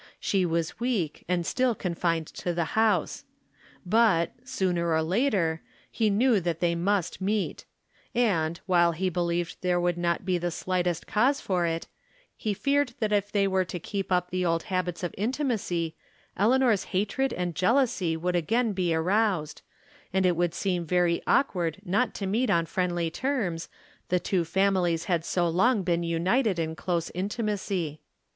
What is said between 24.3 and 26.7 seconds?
families had so long been united